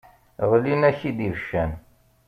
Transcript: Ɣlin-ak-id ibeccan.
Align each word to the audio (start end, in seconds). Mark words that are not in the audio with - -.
Ɣlin-ak-id 0.49 1.17
ibeccan. 1.27 1.71